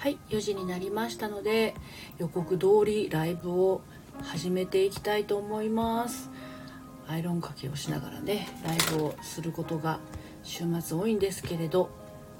[0.00, 1.74] はい4時になりましたので
[2.16, 3.82] 予告通りライブを
[4.22, 6.30] 始めていきたいと思います。
[7.06, 10.00] アイロンかけをしながらねライブをすることが
[10.42, 11.90] 週末多いんですけれど。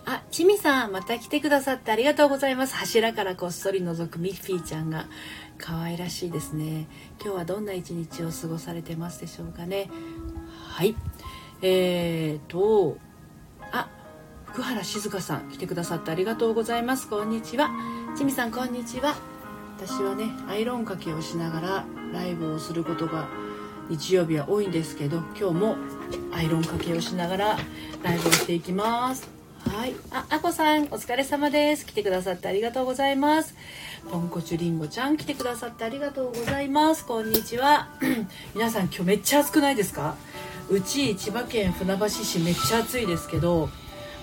[0.06, 2.74] あちみさんまた来てくださってありがとうございます。
[2.76, 5.04] 柱からこっそり覗くミッフィーちゃんが
[5.58, 6.88] 可愛らしいですね。
[7.22, 9.90] 今日はどんな一日を過ごされてますでしょうかね。
[10.66, 10.96] はい。
[11.60, 12.96] えーと
[14.52, 17.08] 福原静香さん来てくださってありがとうございます。
[17.08, 17.70] こんにちは。
[18.16, 19.14] ちみさんこんにちは。
[19.78, 23.28] 私はねアイロンかけをしながらライブをすることが
[23.88, 25.76] 日曜日は多いんですけど今日も
[26.32, 27.58] アイロンかけをしながら
[28.02, 29.28] ライブをしていきます。
[29.68, 29.94] はい。
[30.10, 31.86] ああこさんお疲れ様です。
[31.86, 33.54] 来てくださってありがとうございます。
[34.10, 37.06] ポンコチュリンゴちゃん来てくださってありがとうございます。
[37.06, 37.88] こんにちは。
[38.54, 40.16] 皆さん今日めっちゃ暑くないですか？
[40.70, 43.68] うち千葉県船橋市めっちゃ暑いですけど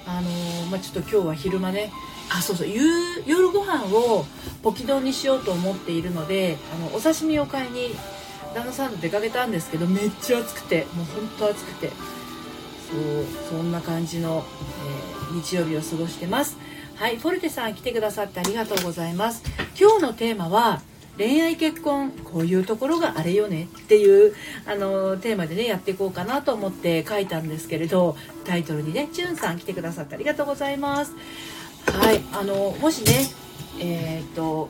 [0.08, 1.92] あのー、まあ、ちょっと今日は昼間ね。
[2.30, 2.68] あそうそう。
[2.68, 4.26] 夜ご飯を
[4.64, 7.96] ポキ丼にしようと思っているのであのお刺身を買いに
[8.54, 10.88] 旦那さんと出かけたんですけどめっちゃ暑くて。
[10.96, 11.90] もう本当暑くて。
[11.90, 14.46] そうそんな感じの、
[15.30, 16.58] えー、日曜日を過ごしてます。
[16.96, 19.44] はいフォルテさん来てくださってありがとうございます。
[19.80, 20.82] 今日のテーマは
[21.18, 24.34] 恋愛結婚こういうところがあれよねっていう
[24.66, 28.16] あのテーマでねやっていこうかなと思って書いたんですけれど
[28.46, 31.14] タイトルにねチュンさん来てくださってありがとうございます。
[31.86, 33.14] はいあのもしね
[33.80, 34.70] えー、っと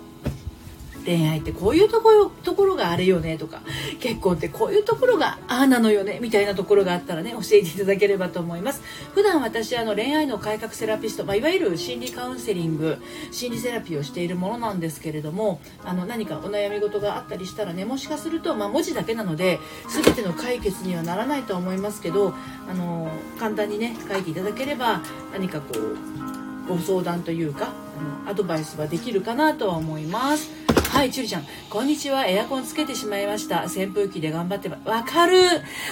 [1.07, 3.61] 恋愛ってこういうところところがあれよねとか
[4.01, 8.81] 結婚ってこういうところがああなのよねみたいなところがあったらね教えていただければと思います。
[9.15, 12.97] 普段私あの恋愛の改革セラピスト、まあ、いわゆる心理カウンセリング
[13.31, 19.59] 心理セラピーをしているものなんですけれどもあの何かお悩み事があったりしたらねもしかすると、まあ、文字だけなので
[20.03, 22.33] 全ての解決にはならないとは思いますけど
[22.69, 30.56] あの簡単にね書いていただければ何かこうご相談というかあのアドバイスはできるかなとは思います。
[30.89, 31.45] はいちゅりちゃん。
[31.69, 32.25] こんにちは。
[32.25, 33.65] エアコンつけてしまいました。
[33.65, 35.37] 扇風機で頑張ってわかる。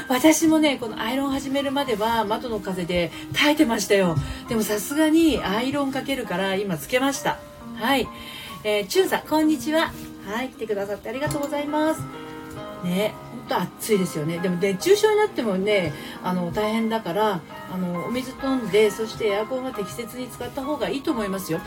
[0.10, 4.16] 私もねこのアイロン始めるまでは窓の風で耐えてましたよ。
[4.50, 7.40] でもさすがにアイロンかけるから今つけました。
[7.76, 8.08] はい。
[8.64, 9.92] えー、チュンさんこんにちは。
[10.26, 12.02] はい来てくださってありがとうございます。
[12.84, 13.14] ね
[13.48, 14.40] と暑いですよね。
[14.40, 17.42] でも熱中症になってもねあの大変だから
[17.72, 21.60] あのお水飛んでそしてエアコンは適切に使った方がいいと思いますよ。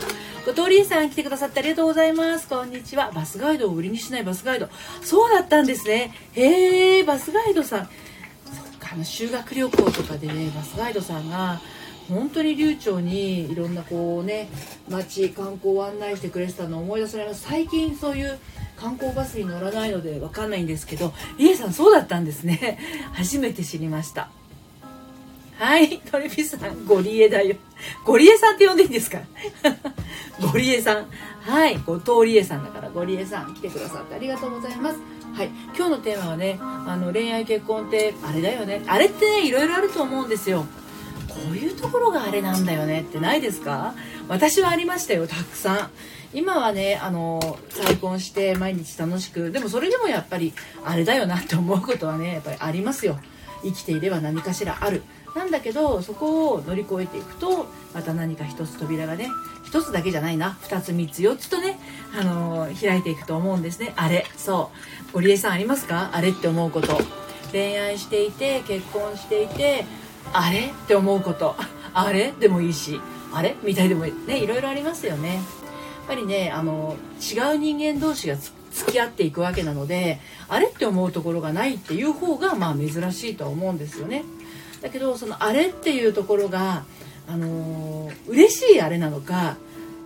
[0.45, 2.47] ご通りさん来てくださってありがとうございます。
[2.47, 3.11] こんにちは。
[3.11, 4.67] バスガイドを売りにしないバスガイド。
[5.01, 6.13] そうだったんですね。
[6.33, 7.85] へえバスガイドさん。
[7.85, 7.89] そっ
[8.79, 11.61] かあの修学旅行とかでねバスガイドさんが
[12.07, 14.49] 本当に流暢にいろんなこうね
[14.89, 17.41] 街観光を案内してくれてたのを思い出されます。
[17.41, 18.39] 最近そういう
[18.75, 22.79] 観光バスに乗らないので分かんないんですけどリエさんそうだったんですね。
[23.13, 24.31] 初めて知りました。
[25.59, 27.55] はいトリピさんゴリエだよ。
[28.05, 29.19] ゴリエさんって呼んでいいんですか？
[30.51, 31.05] ゴリエさん。
[31.41, 34.97] はい後藤理恵さんだからゴリエさん来てくださってありがとうございます。
[35.33, 38.81] はい今日のテーマはねあの恋愛結婚ってあれだよね。
[38.87, 40.65] あれってねいろいろあると思うんですよ。
[41.27, 43.01] こういうところがあれなんだよね。
[43.01, 43.93] ってないですか？
[44.29, 45.89] 私はありましたよたくさん。
[46.33, 50.53] 今はねあの再婚して毎日楽しくでもそれでもやっぱり
[50.85, 53.19] あれだよなって思うことはねやっぱりありますよ。
[53.63, 55.03] 生きていれば何かしらある。
[55.35, 59.29] なんだけどそこを乗り越えていくとまた何か一つ扉がね
[59.63, 60.57] 一つだけじゃないな。
[60.63, 61.79] 2つ3つ4つとね、
[62.19, 63.93] あの開いていくと思うんですね。
[63.95, 64.25] あれ。
[64.35, 64.71] そ
[65.11, 65.13] う。
[65.13, 66.09] ゴリエさんありますか？
[66.13, 66.99] あれって思うこと。
[67.51, 69.85] 恋愛していて結婚していて
[70.33, 71.55] あれって思うこと。
[71.93, 72.99] あれでもいいし
[73.31, 75.35] あれみたいでもねいろいろありますよね。
[75.35, 75.43] やっ
[76.07, 84.23] ぱりねあの違う人間同士が付き合っていくわけなのであれって思うところがないっていう方がまあ珍しいとは思うんですよね。
[84.81, 86.83] だけどそのあれっていうところが
[87.27, 89.57] あの嬉しいあれなのか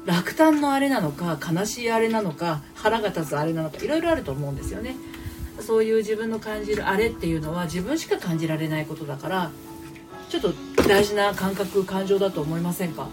[0.06, 4.96] 落胆のあれなのか悲しいあれなのか腹が立つあれなのかいろいろあると思うんですよね。
[5.60, 9.52] そういう自分の感じるあれっていうのは自分しか感じられないことだから
[10.30, 10.54] ちょっと
[10.88, 13.08] 大事な感覚感情だと思いませんか？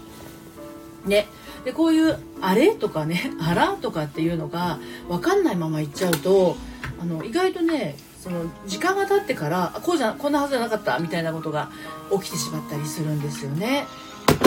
[1.05, 1.27] ね
[1.63, 6.57] でこういう「あれ?」とかね「あら?」とかっていうのが分かんないままいっちゃうと
[6.99, 11.71] あの意外とねその時間が経ってからこうじゃこんなはずじゃなかったみたいなことが
[12.11, 13.87] 起きてしまったりするんですよね。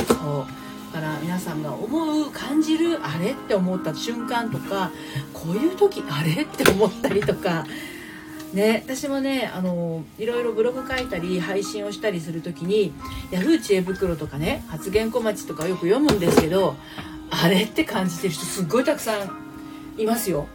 [0.07, 0.47] そう
[0.95, 4.93] だから皆さんが思う感じるあれって思った瞬間とか
[5.33, 7.67] こういう時あれって思ったりとか
[8.53, 12.93] ね、私もねあのいろいろブログ書いたり配信をしたりする時に
[13.33, 16.77] Yahoo 知恵袋とかね発言小町とかよく読むんですけど
[17.31, 20.47] あれって感じてる人すっごいたくさんいますよ。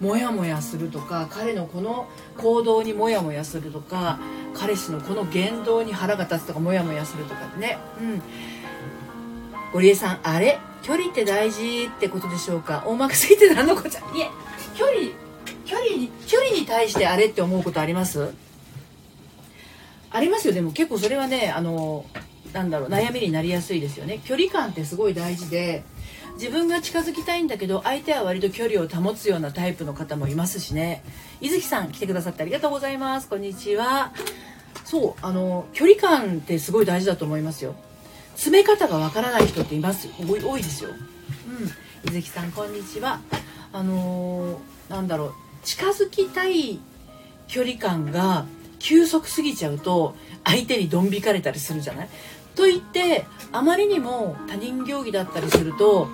[0.00, 4.18] モヤモヤするとか彼のこの行動にモヤモヤするとか
[4.54, 7.78] 彼氏のこの言動に腹が立つとかモヤモヤするとかね。
[8.00, 8.22] うん。
[9.72, 10.58] ゴリエさんあれ？
[10.82, 12.84] 距離って大事ってことでしょうか？
[12.86, 14.00] 大まかすぎて何のこちゃ？
[14.00, 14.30] いえ
[14.76, 14.96] 距離
[15.64, 18.32] 距離に距離に対してあれって思うことあります？
[20.10, 20.54] ありますよ。
[20.54, 22.04] でも結構それはねあの
[22.52, 24.20] なんだろう悩みになりやすいですよね。
[24.24, 25.82] 距離感ってすごい大事で
[26.36, 31.02] 自分が近づきたいんだけど相手は割と距離を保つようなタイプの方もいますしね。
[31.40, 33.28] 伊月さん来てくださってありがとうございます。
[33.28, 34.12] こんにちは。
[34.84, 37.74] そうあの距離感ってすごい大事だと思いますよ。
[38.34, 40.08] 詰め方がわからない人っています。
[40.20, 40.90] 多い多いですよ。
[40.90, 42.10] うん。
[42.10, 43.20] 伊月さんこんにちは。
[43.72, 45.34] あのー、なんだろう。
[45.64, 46.78] 近づきたい
[47.48, 48.44] 距離感が
[48.78, 52.08] 急速すぎちゃうと相手にドン引かれたりするじゃない？
[52.56, 56.08] と言ってあまりにも他人行儀だったりすると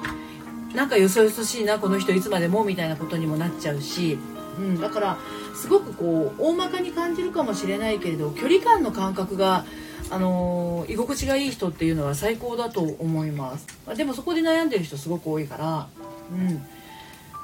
[0.75, 4.19] なんかよそよそしいなこの人いつまでもみたいなことにもなっちゃうし、
[4.59, 5.19] うん、だから
[5.55, 9.65] すごくこう大まかに感じるかもしれないけれど距離感の感覚が
[10.11, 13.67] あのー、居心地がいい人っていうのは最高だと思います。
[13.97, 15.89] でもそこで悩んでる人すごく多いから、
[16.33, 16.62] うん、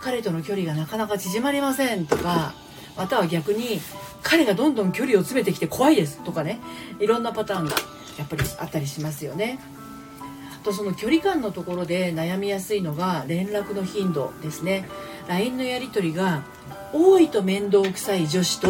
[0.01, 2.55] 彼との距離がなかなか縮まりませんとか
[2.97, 3.81] または逆に
[4.23, 6.61] 彼がどんどん距離を詰めてきて怖いですとかね
[7.01, 7.77] いろんなパターンが。
[8.19, 9.59] やっぱりあったりしますよね。
[10.65, 14.89] とその距離感のところで悩みやすいのが連絡の頻度ですね。
[15.29, 16.43] LINE のやり取りが
[16.93, 18.69] 多いと面倒くさい女子と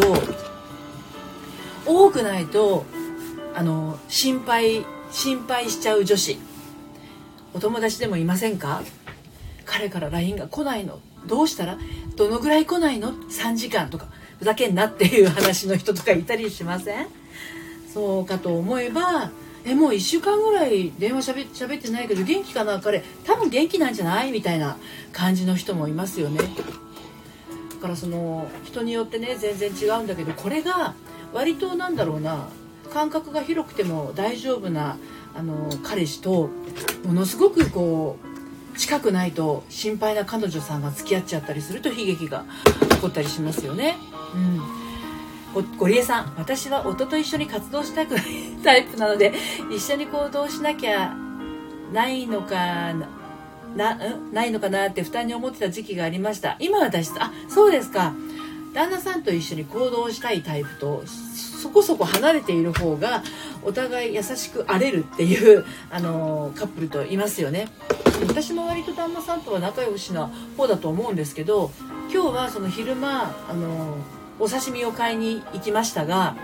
[1.85, 2.85] 多くないと
[3.55, 6.37] あの心配心配しちゃう女子。
[7.53, 8.83] お友達でもいませんか？
[9.65, 10.99] 彼から LINE が来ないの？
[11.25, 11.79] どうしたら？
[12.15, 14.07] どのぐらい来ないの？3時間とか
[14.37, 17.07] ふざけんなっていう話の人とかいたりしません？
[17.91, 19.31] そうかと思えば
[19.65, 22.79] えもう1週間ぐらい電話しゃべしゃべってないけど元気かな？
[22.79, 24.31] 彼多分元気なんじゃない？
[24.31, 24.77] みたいな
[25.11, 26.39] 感じの人もいますよね。
[27.75, 30.95] だからその人によってね全然違うんだけどこれが
[31.33, 32.49] 割となんだろうな
[32.91, 34.97] 感覚が広くても大丈夫な
[35.35, 36.49] あの彼氏と
[37.05, 38.17] ものすごくこ
[38.73, 42.45] う近くないと心配な彼女さんが付き合っちゃったりすると悲劇が
[42.91, 43.97] 起こったりしますよね。
[44.33, 44.78] うん。
[45.77, 48.23] ゴリエさん私は夫と一緒に活動したくない
[48.63, 49.33] タイプなので
[49.71, 51.15] 一緒に行動しなきゃ
[51.91, 53.09] ないのかな
[53.75, 53.97] な
[54.31, 56.55] ないのかなって負担に思ってた時期がありました。
[56.59, 58.13] 今は脱出あそうですか。
[58.73, 63.23] 旦那さんと一緒に行動したいタイプとそこそこ離れている方が
[63.63, 67.67] お互い優しく荒れるっていうあのカップルといますよね。
[68.27, 71.71] 私も割と旦那さんとは仲良しな方だと思うんですけど
[72.11, 73.97] 今日はその昼間あの
[74.39, 76.35] お刺身を買いに行きましたが、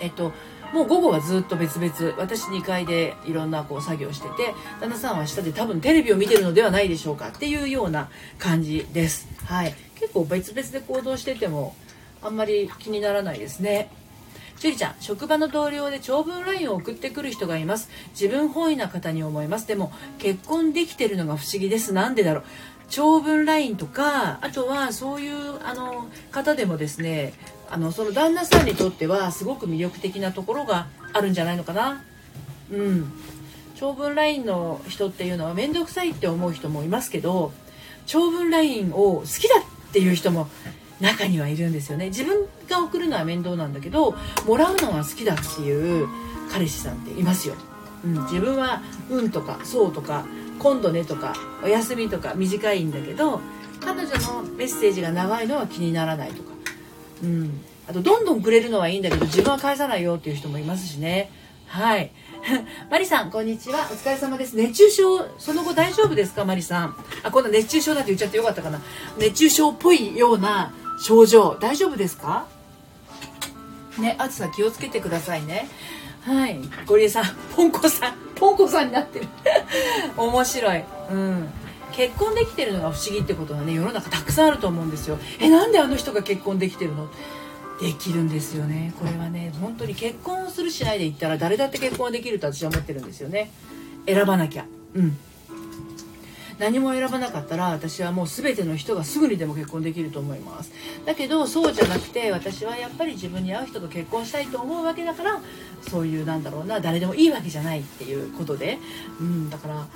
[0.00, 0.32] えっと、
[0.72, 9.28] もう午後はずっと別々私2階でいろんなこう作業してて旦那さんは下で多分テレビを見てるのではないでしょうかっていうような感じです。
[9.44, 11.74] はい、結構別々で行動してても
[12.22, 13.90] あんまり気にならないですね。
[14.58, 17.90] 樹里ちゃん、職場の同僚で長文 LINE を送ってくる人がいます。
[18.18, 19.68] 自分本位な方に思います。
[19.68, 21.92] でも、結婚できてるのが不思議です。
[21.92, 22.44] なんでだろう？
[22.88, 27.34] 長文 LINE とかあとはそういうあの方でもですね
[27.68, 32.02] あのその旦那さんにとってはすごく魅力的なところがあるんじゃないのかな。
[32.70, 33.12] うん。
[33.74, 37.52] 長文 LINE の人っていうのは面倒くさいって思う人もいますけど
[38.06, 40.48] 長文 LINE を好きだっていう人も
[40.98, 42.06] 中にはいるんですよね。
[42.06, 44.14] 自分が送るのは面倒なんだけど
[44.46, 46.08] もらうのは好きだっていう
[46.50, 47.54] 彼氏さんっていますよ、
[48.04, 50.24] うん、自分は「うん」とか「そう」とか
[50.58, 53.40] 今度ねとかお休みとか短いんだけど
[53.80, 56.50] 彼女のメッセージが長いのは気にならないとか。
[57.22, 57.60] うん。
[57.88, 61.30] あとどんどんくれるのはいいんだけど自分は返さないよっていう人もいますしね。
[61.66, 62.10] はい。
[62.90, 63.80] マリさんこんにちは。
[63.90, 64.56] お疲れ様です。
[64.56, 66.44] 熱中症その後大丈夫ですか？
[66.44, 66.96] マリさん。
[67.22, 68.80] あ今度熱中症だって言っちゃってよかったかな。
[69.18, 72.46] 熱中症っぽいような症状大丈夫ですか？
[73.98, 75.68] ね暑さ気をつけてくださいね。
[76.26, 76.58] はい。
[76.86, 78.14] ゴリエさんポンコさん。
[78.34, 79.26] ポンコさんになってる。
[80.18, 80.82] 面白い。
[81.10, 81.48] うん。
[81.92, 85.18] 結婚できてるのが不思議ってことはね世の中たくさんあると思うんですよ。
[85.38, 87.08] えなんであの人が結婚できてるの？
[87.80, 88.92] できるんですよね。
[88.98, 93.50] これはね本当に結婚をするしないで言ったら誰だって結婚できると私は思ってるんですよね。
[94.06, 94.66] 選ばなきゃ。
[94.94, 95.16] うん
[96.58, 100.72] 何も選ばなかったら私はもう全ての人がすぐにでも結婚できると思います。
[101.04, 105.40] だけどそうじゃなくて私はやっぱり自分に合う人と結婚したいと思うわけだから
[105.82, 108.78] そういうなんだろうな誰でもいいわけじゃないっていうことで、
[109.20, 109.86] うん、だからあの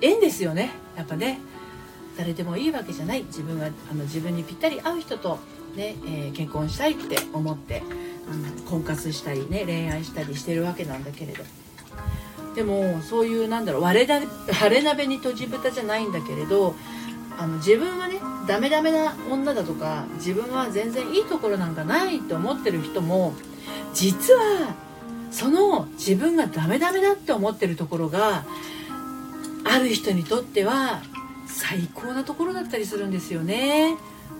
[0.00, 0.70] 縁ですよね。
[0.96, 1.40] やっぱね。
[2.16, 3.22] 誰でもいいわけじゃない。
[3.22, 5.38] 自分はあの自分にぴったり合う人と
[5.76, 7.84] ね、えー、結婚したいって思って、
[8.28, 11.44] うん、婚活したりね恋愛したりしてるわけなんだけれど。
[12.58, 14.20] でもそういうなんだろう割れだ
[14.60, 16.74] 割れ鍋に閉じ蓋じゃないんだけれど
[17.38, 23.34] あの自分はねダメダメな女だとか自分は全然いいところなんかないと思ってる人も
[23.94, 24.74] 実は
[25.30, 28.44] その自分がダメダメだって思ってるところが
[29.64, 31.00] ある人にとっては
[31.46, 33.96] 最高なところだったりするんですよね。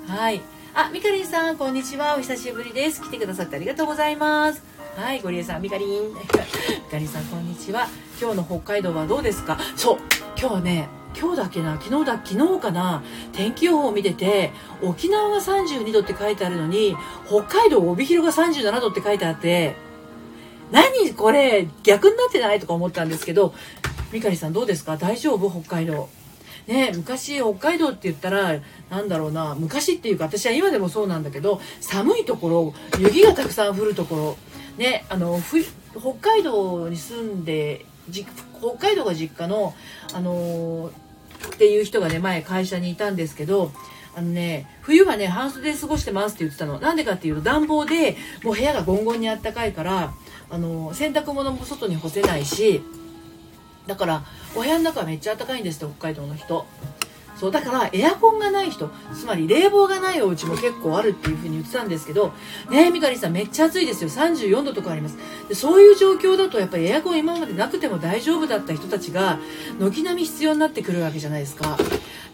[0.08, 0.40] はい。
[0.74, 2.16] あみかりんさんこんにちは。
[2.16, 3.00] お久しぶりです。
[3.00, 4.64] 来てくださってありがとうございます。
[4.96, 6.08] はいゴリエさんみかりん。
[6.08, 6.14] み
[6.90, 7.86] かりん さんこんにちは。
[8.20, 9.58] 今日の北海道はどうですか？
[9.76, 9.98] そう
[10.36, 11.80] 今日はね今日だけな？
[11.80, 13.04] 昨日だ昨日かな？
[13.32, 14.50] 天気予報を見てて
[14.82, 16.96] 沖縄が32度って書いてあるのに
[17.26, 19.76] 北海道帯広が37度って書いてあって
[20.72, 21.68] 何これ？
[21.84, 23.54] 逆になってないとか思ったんですけど
[24.12, 24.96] みかりさんどうですか？
[24.96, 25.48] 大丈夫？
[25.48, 26.08] 北海道。
[26.66, 28.60] ね昔北海道って言ったら
[28.90, 29.54] なんだろうな？
[29.54, 34.36] 昔っていうか私は今でもそうなんだけど寒いところ雪がたくさん降るところ。
[34.76, 39.74] ねあの北海道に住んで北海道が実家の
[40.12, 43.70] あのー、っていう人がね前会社にいたんですけど
[44.16, 46.80] あのね冬はね半袖で過ごしてますって言ってたの。
[46.80, 50.12] なんでかっていうと暖房でもう部屋がゴンゴンにあったかいから
[50.50, 52.82] あの洗濯物も外に干せないし
[53.86, 54.24] だから
[54.56, 56.66] お部屋の中はめっちゃ暖かいんですって北海道の人。
[57.38, 62.32] そうだからエアコンがない人つまり冷房がないお家も結構あるっていう風に言ってたんですけど
[62.70, 64.10] ねえみかりさんめっちゃ暑いですよ。
[64.10, 65.16] 34度とかあります。
[65.48, 69.38] でそういう状況だとやっぱりエアコン今までなくても大丈夫だった人たちが
[69.78, 71.78] 軒並み必要になってくるわけじゃないですか。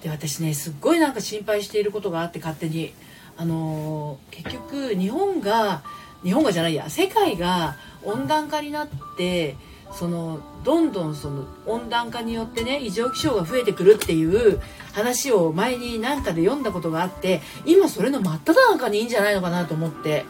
[0.03, 2.93] で私ねすっごいなんか心配していることがあって勝手に。
[3.37, 5.83] あのー、結局日本が
[6.23, 9.57] 日本がじゃないや世界が温暖化になって
[9.93, 14.61] そのどんどんその温暖化によってね異常気象が増えてくるっていう
[14.93, 20.25] 話を前に何かで読んだことがあって今それの真っ只中にいいんじゃないのかなと思って。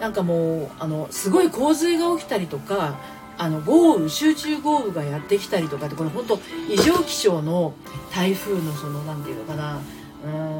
[0.00, 2.94] なんかもうあのすごい洪水が起きたりとか
[3.36, 6.38] あの豪雨集中豪雨がやってきたりとかってこれ本当
[6.70, 7.74] 異常気象の
[8.14, 9.80] 台風のその何て言うのかな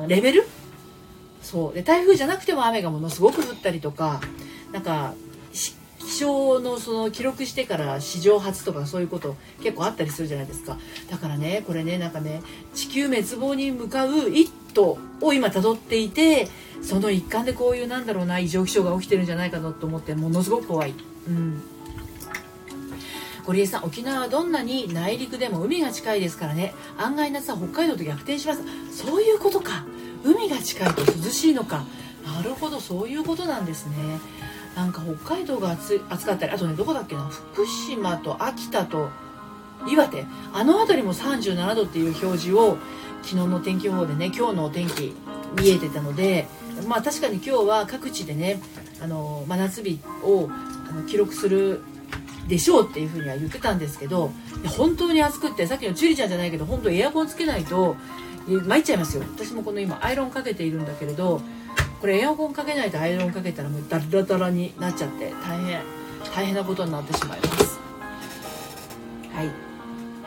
[0.02, 0.48] うんレベル？
[1.40, 1.72] そう。
[1.72, 4.20] で台風じゃなくても雨がものすごく降ったりとか
[4.72, 5.14] なんか
[6.08, 10.78] 気象のその記録してから史上初とかそういうこと結構あったりするじゃないですか。
[11.10, 12.40] だからねこれねなんかね
[12.74, 16.48] 地球滅亡に向かう一途を今辿っていて
[16.80, 20.94] その一環でこういうなんだろうな異常気象が起きてるんじゃないかなと思ってものすごく怖い。
[21.28, 21.62] うん。
[23.44, 26.72] ゴリエさん沖縄はどんなに内陸でも海が近いですからね。
[26.96, 28.62] 案外夏は北海道と逆転します。
[28.92, 29.84] そういうことか。
[30.24, 31.84] 海が近いと涼しいのか。
[32.24, 33.94] なるほどそういうことなんですね。
[34.78, 39.10] なんか北海道が暑かったりあとねどこだっけな福島と秋田と
[39.88, 40.24] 岩手。
[40.52, 42.78] あの辺りも37度っていう表示を
[43.22, 45.16] 昨日の天気予報でね今日のお天気
[45.60, 46.46] 見えてたので
[46.86, 48.60] まあ確かに今日は各地でね
[49.02, 51.80] あの真夏日をあの記録する
[52.46, 54.30] でしょうっていうふうには言ってたんですけど
[54.76, 57.96] 本当に暑くってさっきのチュリちゃんじゃないけど本当エアコンつけないと
[58.46, 59.24] 参っちゃいますよ。
[59.36, 61.40] 私もこの今アイロンかけているんだけれど
[62.00, 65.82] これエアコンかけないとアイロンかけたらもうダラダラになっちゃって大変
[66.34, 67.80] 大変なことになってしまいます。
[69.32, 69.46] はい。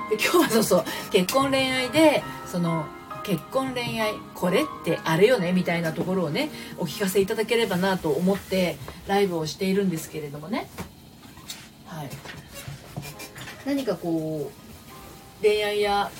[0.09, 0.83] で今日はそうそう。
[1.11, 2.85] 結婚恋愛でその
[3.23, 10.67] 結婚恋愛これってあれよねみたいなところをねお聞かせいただければなと思ってライブをしているんですけれどもね。
[11.85, 12.09] はい。
[13.65, 16.11] 何かこう恋愛や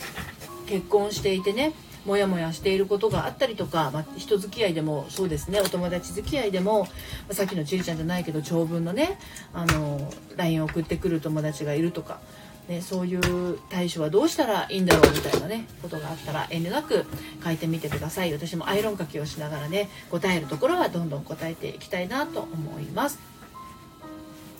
[0.67, 1.74] 結婚していてね
[2.05, 6.89] モヤモヤしていることがあったりとか、まあ、人付き合いでもそうですねお友達付き合いでも、ま
[7.31, 9.20] あ、さっきのちりちゃんじゃないけど長文のね
[9.53, 12.20] あの LINE を送ってくる友達がいるとか、
[12.67, 17.05] ね、そういう対処はどうしたらいいんだろうみたいなねことがあったら遠慮なく
[17.43, 23.20] 書いてみてください私もアイロンかきをしながらね答えるところはどんどん答えていきたいなと思います。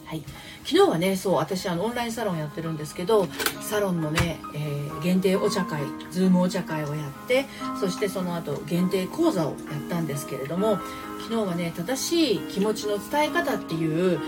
[0.06, 0.24] はい
[0.64, 3.28] 昨日はねそう私あのオンラインサロンやってるんですけど
[3.62, 7.46] サロンのね、えー、限定お茶会ズームお茶会をやって
[7.80, 10.80] そしてその後限定講座をやったんですけれども
[11.22, 14.20] 昨日はね正しい気持ちの伝え方っていう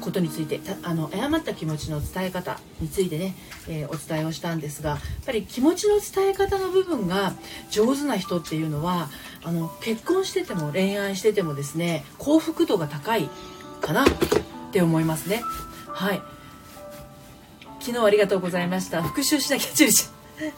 [0.00, 3.34] ことについてあの誤った気持ちの伝え方についてね、
[3.68, 7.34] えー、お伝えをしたんですがやっぱり気持ちの伝え方の部分が
[7.70, 9.08] 上手な人っていうのは
[9.42, 13.28] あの結婚してても恋愛しててもですね幸福度が高い
[13.80, 14.04] かな。
[14.74, 15.40] って思いますね。
[15.86, 16.22] はい。
[17.78, 19.04] 昨日ありがとうございました。
[19.04, 20.54] 復習しなきゃちゅりちゃん。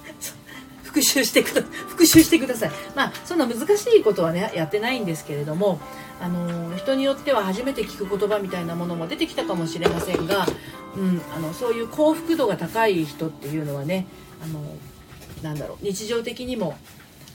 [0.85, 2.70] 復習してくだ復習してください。
[2.94, 5.78] まあそんな難しいことはねやってないんですけれども
[6.18, 10.46] あの人によっては初めて聞く言葉みたいなものも出てきたかもしれませんが、
[10.96, 14.06] うん、あのそういう幸福度が高い人っていうのはね
[14.42, 14.62] あの
[15.42, 16.78] なんだろう日常的にも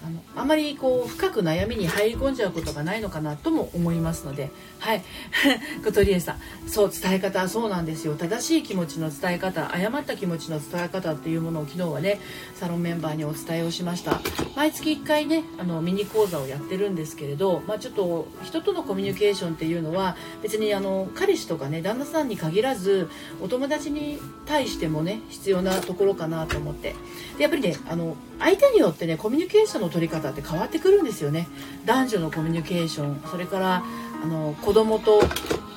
[0.04, 5.04] あのあまりこう深く悩みに入り込んじゃうことがないのかなとも思いますのではい。
[5.86, 8.16] 小鳥さんそう伝え方そうなんですよ。
[8.16, 12.20] 正しい気持ちの伝え方誤った気持ちの伝え方っていうものを昨日はね
[12.56, 14.20] サロンメンバーにお伝えをしました。
[14.56, 23.08] 毎月1回ねあのミニ講座をやってるんですけれど、まあ、ちょっと人とのコミュニケーションっていうのは別にあの彼氏とかね旦那さんに限らず
[23.42, 26.96] お友達に対してもね必要なところかなと思って。
[27.38, 31.48] でやっぱりねあの相手によってねコミュニケーションの取り方って変わってくるんですよね。
[31.86, 33.84] 男女のコミュニケーションそれから
[34.24, 35.22] あの子供と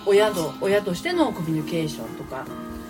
[0.06, 2.46] 親の親としてのコミュニケーションとか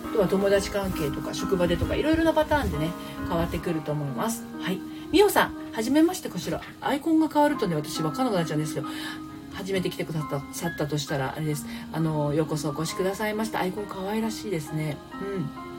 [0.09, 2.89] あとは友達関係とか職場でとかいろいろなパターンでね
[3.27, 4.43] 変わってくると思います。
[4.61, 4.79] はい。
[5.11, 6.61] みおさんはじめましてこちら。
[6.81, 8.87] アイコンが変わるとね私分かんなくなっちゃうんですけど
[9.53, 10.21] 初めて来てくだ
[10.53, 11.65] さったとしたらあれです。
[11.91, 13.59] あのようこそお越しくださいました。
[13.59, 14.97] アイコン可愛らしいですね。
[15.21, 15.74] うん。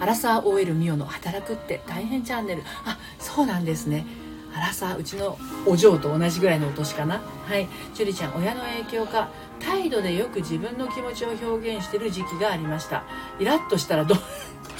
[0.00, 2.62] アラサー OL ミオの働くって大変チャンネル。
[2.84, 4.06] あそうなんですね。
[4.54, 7.20] アラサーうちのお嬢と同じぐらいのお年かな。
[7.46, 7.68] はい。
[7.94, 9.28] 樹里ちゃん親の影響か
[9.60, 13.04] 態度でよく自分の気持ちを表現してる時期がありました。
[13.38, 14.18] イラッとしたらドン。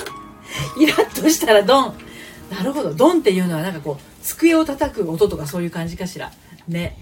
[0.81, 1.95] イラッとしたらドン。
[2.50, 2.95] なるほど。
[2.95, 6.33] ドンっていうのはなんかこう机を叩く音とかそういう感じかしら。
[6.67, 6.97] ね。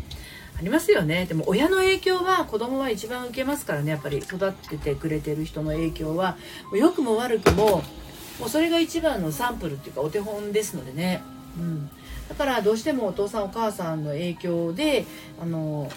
[0.59, 1.27] ありますよね。
[1.27, 3.93] でも親の影響は子供は一番受けますからね。
[3.93, 6.37] やっぱり育ててくれてる人の影響は。
[6.73, 7.85] 良くも悪くも
[8.39, 11.23] もうそれが一番のサンプルっていうかお手本ですのでね、
[11.59, 11.91] うん、
[12.29, 15.07] だからどうしてもお父さんお母さんの影響で
[15.41, 15.91] あの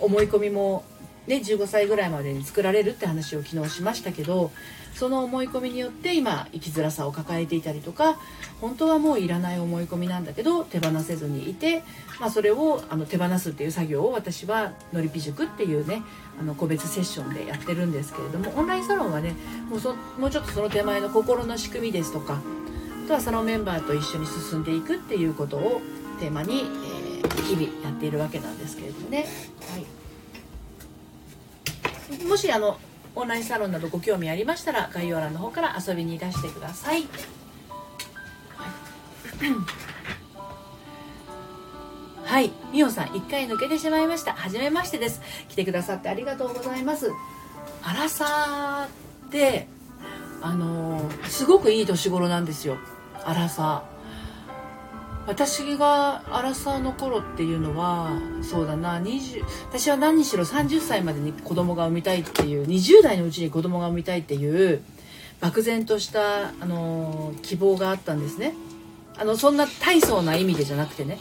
[0.00, 0.84] 思い込みも
[1.26, 4.50] ね、15歳ぐらいまでに作られるって話を昨日しましたけど
[4.94, 8.18] その思い込みによって今生きづらさを抱えていたりとか
[8.60, 11.82] 本当はもういらない思い込みなんだけど手放せずにいて、
[12.20, 16.02] まあ、それをあの手放すっていう作業を私はのりぴ塾っていうね
[16.40, 19.34] あの個別セッションでやってるんですけれどもオンラインサロンはね
[19.68, 22.40] もうそもうちょっとその手前の心の仕組みですとか
[23.04, 25.80] あとはサロンメンバーと一緒に進んでいくっていうことを
[26.18, 29.26] テーマに、えー、日々やっているわけなんですけれどもね。
[29.72, 29.84] はい
[32.28, 32.78] もしあの
[33.16, 37.02] オンラインサロンなどご興味ありましたら概要欄の方から遊びにいらしてください。
[37.02, 37.08] はい、
[42.24, 44.32] はいみおさん1回抜けてしまいました。
[44.32, 45.20] はじめましてです。
[45.48, 47.10] 来てくださってありがとうございます。
[47.82, 49.68] アラサーって
[50.42, 52.76] あのー、すごくいい年頃なんですよ。
[53.24, 53.94] アラサー。
[55.26, 58.10] 私がアラサーの頃っていうのは
[58.42, 64.82] そうだな20私は何しろ30歳までに子供が産みたいっていう20代のうちに子供が産みたいっていう
[65.40, 68.54] 漠然としたあの希望があったんですね
[69.16, 71.18] あのそんな大層な意味でじゃなくてね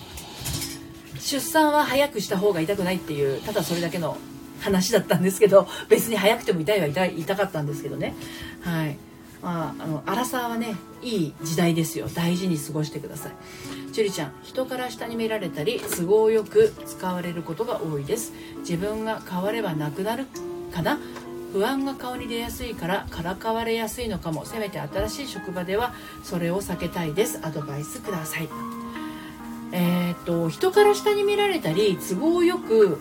[1.24, 4.18] 出産は早くした方が痛くないっていうただそれだけの
[4.60, 8.14] 話だったんですけど 別に早くても痛いは痛い痛かったんですけどね。
[8.62, 8.98] はい。
[9.42, 12.08] まああのアラサーはねいい時代ですよ。
[12.14, 13.32] 大事に過ごしてください。
[13.92, 18.34] 樹里ちゃん人から下に見られたり都合よく使われることが多いです。
[18.60, 20.28] 自分が変わればなくなる
[20.74, 20.98] かな？
[21.52, 24.46] 不安が顔に出やすいからからかわれやすいのかも。
[24.46, 27.40] せめて新しい職場ではそれを避けたいです。
[27.44, 28.83] アドバイスください。
[29.76, 33.00] えー、と人から下に見られたり都合よく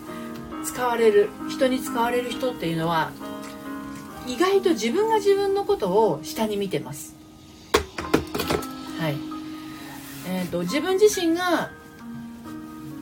[0.65, 3.11] 使われる人に使われる人っていうのは
[4.25, 7.15] 意外と自分が自分のことを下に見てます。
[8.99, 9.17] はい。
[10.27, 11.69] えーと、自分自身が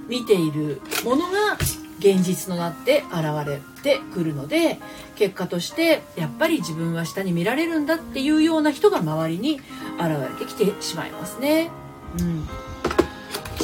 [0.07, 1.57] 見ているものが
[1.99, 4.79] 現実となって現れてくるので
[5.15, 9.61] 結果としてやっぱり自分は下に見られるんだっていうような人が周りに
[9.99, 11.69] 現れてきてしまいますね。
[12.19, 12.47] うん。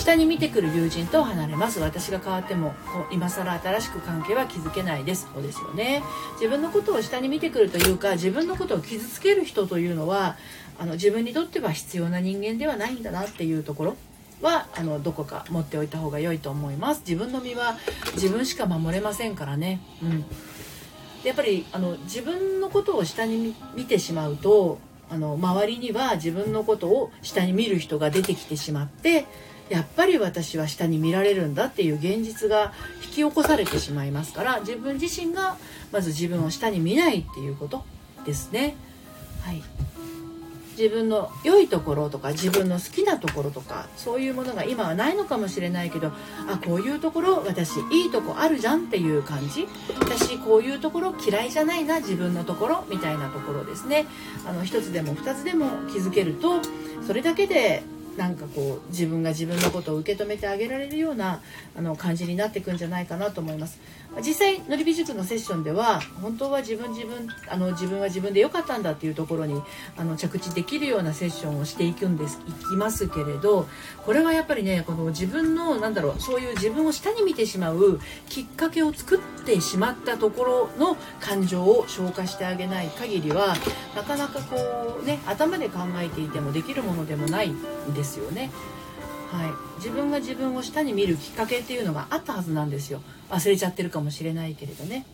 [0.08, 1.82] 下に見てくる友人と離れます。
[1.82, 2.74] 私が変わっても
[3.12, 5.28] 今更新しく関係は築けないです。
[5.34, 6.02] そうですよね。
[6.36, 10.38] 自分のことを下に見てくるというか自分のことを傷つける人というのは
[10.80, 13.98] あの自分にとっては必要な人間ではないんだなっていうところ
[14.42, 17.02] はあのどこか持っておいた方が良いと思います。
[17.06, 17.78] 自分の身は
[18.14, 19.82] 自分しか守れませんからね。
[20.02, 20.22] うん。
[21.22, 29.26] でやっぱりあの自分のことを下に見てしまうとあの周りには自分のことを下に見る人が出てきてしまって
[29.70, 35.58] やっぱり私は下に見られるんだっていう現実が引き起こされてしまいますから自分自身が
[35.92, 37.84] まず自分を下に見ないっていうこと
[38.26, 38.76] ですね。
[39.42, 39.62] はい。
[40.78, 46.12] 自分の良いところとか自分の好きなところとかそういうものが今はないのかもしれないけど
[46.48, 49.68] あこういうところ私いいとこあるじゃんっていう感じ。
[50.00, 54.06] 私こういうところ嫌いじゃないな自分のところみたいなところですね。
[54.46, 56.62] あの一つでも二つでも気づけると
[57.08, 57.82] それだけで
[58.18, 61.42] なんかこう自分が自分のことを受け止めてあげられるような
[61.76, 63.80] あの感じになっていくんじゃないかなと思います。
[64.26, 69.62] 実際のりび塾のセッションでは本当は自分自分あの自分は自分で良かったんだっていうところに
[69.96, 73.68] あの着地できるようなセッションをしていくんですいきますけれど
[74.06, 83.56] これはやっぱりねこの自分のなんだろうそういう自分を下に見てしまうきっかけを作ってしまったところの感情を消化してあげない限りは
[83.96, 88.07] なかなかこうね頭で考えていてもできるものでもないんです。
[88.16, 88.50] よね。
[89.32, 93.02] はい、自分が自分を下に見るきっかけっていうのがあったはずなんですよ。
[93.30, 95.06] 忘れちゃってるかもしれないけれどね。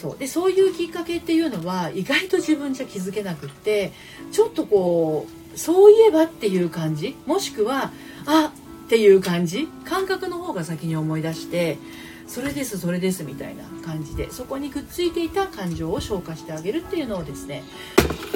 [0.00, 0.18] そう。
[0.18, 3.92] でそういうきっかけっていうのは意外と自分じゃ気づけなくって
[4.32, 7.16] ちょっとこうそういえばっていう感じ？
[7.26, 7.92] もしくは
[8.26, 8.52] あ
[8.86, 9.68] っていう感じ？
[9.84, 11.78] 感覚の方が先に思い出して
[12.26, 17.62] それですそれですみたいな感じでそこにくっついていた感情を消化してあげるっていうのをですね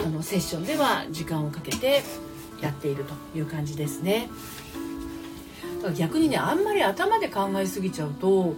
[0.05, 2.03] あのセッションでは時間をかけて
[2.63, 4.31] やっているという感じですね。
[5.97, 8.55] 逆にねあんまり頭で考えすぎちゃうと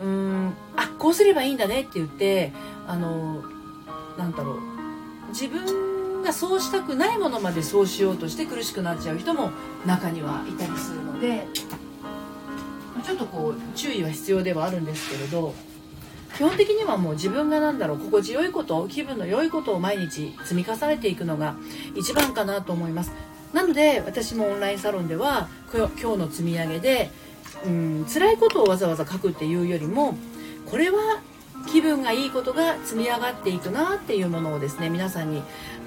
[0.00, 2.52] うーんあこうすればいいんだねって言って
[2.86, 3.42] あの
[4.18, 4.58] なんだろう
[5.30, 9.50] 自分がそうしたくないものまでそうしようとして苦しくなっちゃう人も
[9.86, 11.46] 中にはいたりするので
[13.02, 15.54] ちょっとこう注意は必要ではあるんですけれど
[16.36, 21.56] 基本的にはもう自分が何だろう心地よいこと気分の良いことを毎日積み重ねていくのが
[21.94, 23.12] 一番かなと思います。
[23.54, 27.10] なので私もオンラインサロンでは今日の積み上げで
[27.64, 30.14] うん辛いことをわざわざ書くっていうよりも
[30.70, 31.22] これは
[31.66, 35.42] 気分がいいことが積み上がっていくなっていうものをですね皆さんに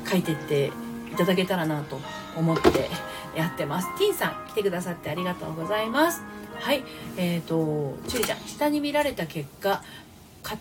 [0.10, 0.72] 書いてって
[1.12, 2.00] いただけたらなと
[2.36, 2.90] 思って
[3.38, 3.88] やってます。
[4.00, 6.24] ティンさん来てくださってありがとうございます。
[6.60, 6.84] はい。
[7.16, 9.82] えーと、ちゅりちゃん下に見られた結果
[10.44, 10.58] 家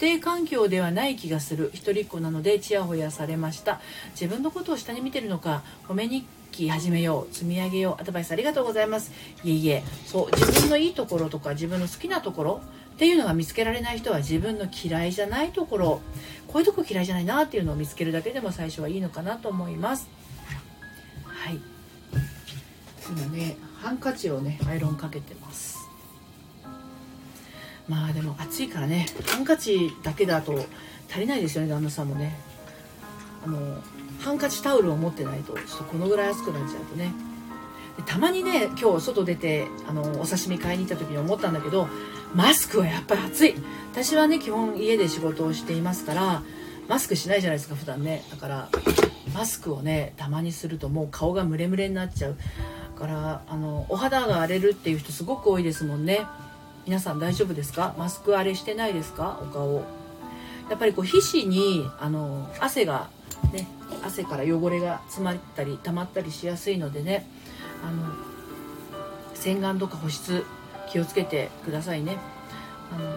[0.00, 1.70] 庭環境ではない気がする。
[1.74, 3.80] 一人っ子なのでちやほやされました。
[4.12, 7.34] 自分のことを下に見てるのか褒め日記始めよう。
[7.34, 8.00] 積み上げよう。
[8.00, 9.12] アドバイスありがとうございます。
[9.42, 9.82] いえいえ。
[10.06, 12.60] そう自分のいいところとか自分の好きなところ
[12.94, 16.00] っていうのが見つけられない人は自分の嫌いじゃないところ。
[16.46, 20.08] こういうとこ嫌いじゃないなっていうのを見つけるだけでも最初はいいのかなと思います。
[21.24, 21.60] はい。
[23.10, 25.83] 今ねハンカチをねアイロンかけてます。
[27.88, 30.64] まあでも暑いからねハンカチだけだと
[31.10, 32.36] 足りないですよね旦那さんもね。
[33.44, 33.58] あの
[34.20, 37.12] ハンカチタオルを持ってないとちょっとこのぐらい暑くなっちゃうとね。
[38.06, 41.88] たまにね今日外出てあのお刺身買いに行った時に思ったんだけど
[42.34, 43.54] マスクはやっぱり暑い。
[43.92, 46.42] 私はね基本家で仕事をしていますから
[46.88, 48.24] マスクしないじゃないですか普段ね。
[48.30, 48.68] だから
[49.34, 52.36] マスクをねたまにするともう顔がムレムレになっちゃう。
[52.94, 56.26] だからあのお肌が荒れるっていう人すごく多いですもんね。
[56.86, 57.94] 皆さん大丈夫ですか？
[57.96, 59.40] マスク荒れしてないですか？
[59.42, 59.84] お顔。
[60.68, 63.08] やっぱりこう皮脂にあの汗が
[63.52, 63.66] ね
[64.04, 67.26] 汗から汚れが詰まったり溜まったりしやすいのでね
[67.82, 68.14] あの
[69.34, 70.44] 洗顔とか保湿
[70.90, 72.18] 気をつけてくださいね。
[72.92, 73.10] あの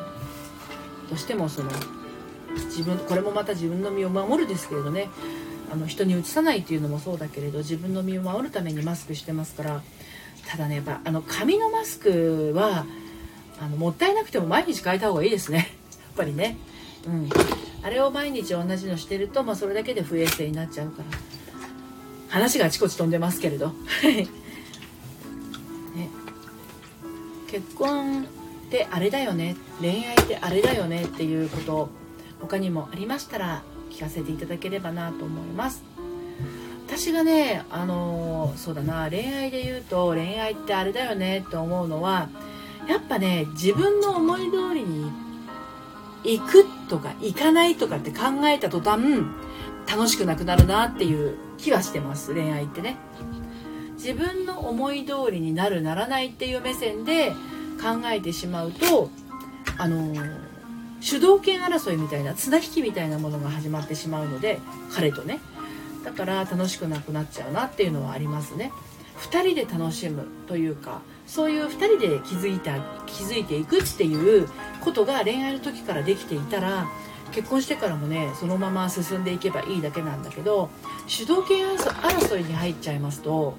[1.10, 1.70] どうしてもその
[2.56, 5.10] 自分これもまた自分の身を守るですけれどね
[5.72, 9.82] あの人にうつさないっていうのもそうだけれど自分の身を守るためにマスクしてますから
[10.50, 12.86] ただねやっぱあの紙のマスクは
[13.60, 15.76] あのもったいなくても毎日変えた方がいいですね。
[16.00, 16.58] やっぱりね。
[17.06, 17.30] うん。
[17.84, 21.18] あれを毎日同じのしてると、まあ、それだけで不衛生になっちゃうから。
[22.30, 23.72] 話があちこち飛んでますけれど。
[24.08, 24.28] ね、
[27.48, 28.26] 結婚っ
[28.70, 29.56] てあれだよね。
[29.80, 31.90] 恋愛ってあれだよねっていうこと
[32.42, 35.84] 他にもありましたら聞かせていただければなと思います。
[36.86, 39.10] 私がねあのそうだな。
[39.10, 42.30] 恋愛で言うと恋愛ってあれだよねって思うのは
[42.88, 45.12] やっぱね自分の思い通りに
[46.24, 49.02] 行くとか行かないとかって考えた途端
[49.88, 52.98] 楽しくなくなるなっていう気はしてます恋愛ってね。
[53.96, 57.32] 自分の思い通りになるならないっていう目線で
[57.82, 59.10] 考えてしまうと
[59.78, 60.14] あの
[61.00, 64.60] 主導権争いみたいな綱引きみたいなものが始まってしまうので
[64.94, 65.40] 彼とね。
[66.04, 68.72] だから楽しくなくなっちゃうなっていうのはありますね。
[69.20, 74.48] 2人で楽しむというかそういう2人で気づいた気づいていくっていう
[74.82, 76.88] ことが恋愛の時からできていたら
[77.32, 80.70] 結婚してからもねそのまま進んでいけばいいだけなんだけど
[81.06, 83.58] 主導権争いに入っちゃいますと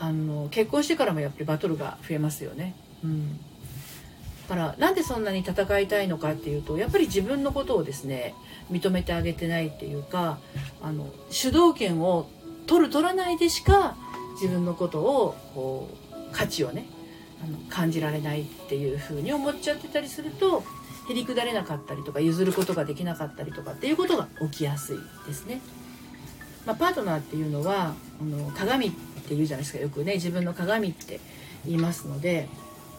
[0.00, 2.74] あの結婚してからもやっぱりバトルが増えますよね。
[3.04, 3.38] うん
[4.48, 8.34] だからなんでそんなに戦いたいのかっていうとやっぱり自分のことをですね
[8.70, 10.38] 認めてあげてないっていうか
[10.82, 12.28] あの主導権を
[12.66, 13.96] 取る取らないでしか
[14.34, 16.86] 自分のことをこう価値をね
[17.44, 20.62] あの感じられないっていう風に思っちゃってたりすると
[21.08, 25.60] へりくだれなかったりとか譲ることができなかったりとかっていうことが起きやすいですね。
[26.64, 31.18] まあ、パートナーっていうのはあの鏡って言うじゃないですかよくね自分の鏡って
[31.66, 32.48] 言いますので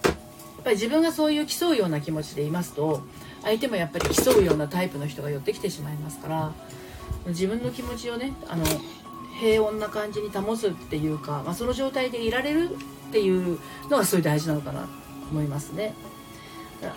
[0.03, 3.03] やっぱり自分がそういう競うような気持ちでいますと
[3.41, 6.53] 相手もやっぱり競うようなタイプの人が寄ってきてしまいますから
[7.27, 8.65] 自分の気持ちをねあの
[9.39, 12.75] 平穏な感じに保つっていうか、まあ、その状態でいられる
[13.09, 14.87] っていうのがすごい大事なのかなと
[15.31, 15.93] 思いますね。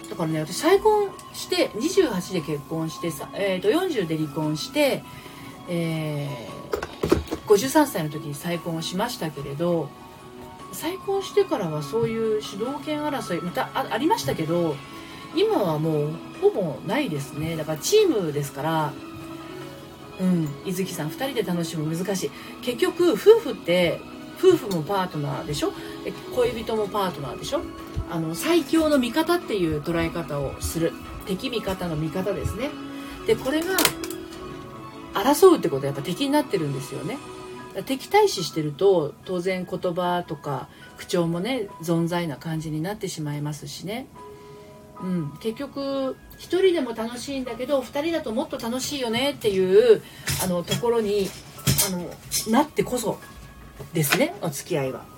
[0.09, 5.05] だからね私再婚して28で結婚して、えー、と40で離婚して、
[5.69, 9.89] えー、53歳の時に再婚をしましたけれど
[10.73, 14.75] 再婚してからはそういう主導権争いまたありましたけど
[15.37, 18.93] 今はもうほぼないですねだからチームですから
[20.21, 22.31] うん伊月さん2人で楽しむ難しい
[22.63, 24.01] 結局夫婦って
[24.39, 25.73] 夫婦もパートナーでしょ？
[26.35, 27.61] 恋人もパートナーでしょ？
[28.11, 30.93] あの最強の味方っていう捉え方をする。
[31.27, 32.71] 敵味方の味方ですね。
[33.27, 33.77] でこれが
[35.15, 37.19] 争うってことはやっぱ敵になってるんですよね。
[37.85, 44.07] 敵対視してると当然言葉とか口調もね存在な感じになってしまいますしね、
[45.03, 50.01] うん、結局1人でも楽しいんだけど2人だともっと楽しいよねっていう
[50.43, 51.29] あのところに
[51.89, 52.11] あの
[52.51, 53.19] なってこそ
[53.93, 55.16] ですねお付き合いは。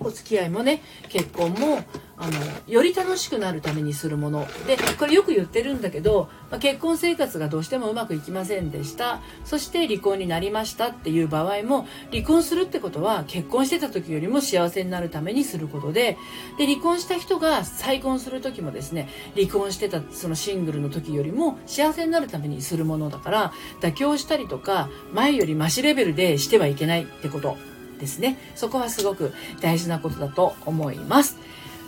[0.00, 1.82] お付き合いもね結婚も
[2.20, 2.32] あの
[2.66, 4.46] より楽しくなるためにするもの。
[4.66, 9.20] でこれよく言ってるんだけど、まあ、結婚生活がどうしてもうまくいきませんでした。
[9.44, 16.18] そして離婚になりましたっていう場合も離婚するってことは結婚してた時よりも幸せになるためにすることで
[16.58, 27.77] で離婚した人が再婚する時もですね離婚してたそのシングルの時よりも幸せになるためにするものだから妥協したりとか前よりマシレベルでしてはいけないってこと。
[27.98, 28.38] ですね。
[28.54, 31.36] そこはすごく大事なことだと思います。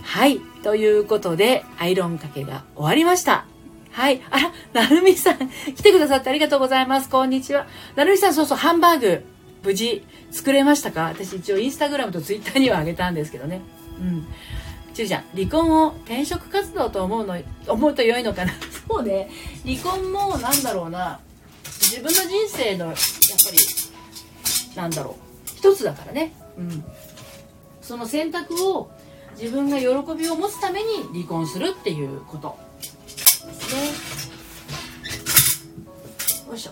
[0.03, 0.41] はい。
[0.63, 3.47] ということで、アイロンかけが終わりました。
[3.93, 4.23] はい。
[4.31, 5.39] あら、なるみさん、
[5.75, 7.09] 来てくださってありがとうございます。
[7.09, 7.67] こんにちは。
[7.97, 9.25] なるみさん、そうそう、ハンバーグ、
[9.63, 11.09] 無事作れましたか？
[11.09, 13.61] 私一応インスタグラムとツイッターにはあげたんですけどね。
[14.01, 14.27] うん。
[14.95, 17.37] ちゅうちゃん、離婚を転職活動と思うの、
[17.69, 18.53] 思うと良いのかな？
[18.89, 19.29] そうね。
[19.67, 21.21] 離婚もなんだろうな。
[21.65, 23.01] 自分の人生の、やっぱ
[23.53, 25.30] り、なんだろう。
[25.61, 26.83] 一つだからね、うん、
[27.83, 28.91] その選択を
[29.39, 32.57] 自分が喜びを持つために離婚するっていうこと。
[32.81, 33.45] です
[33.75, 33.81] ね。
[36.49, 36.71] よいしょ。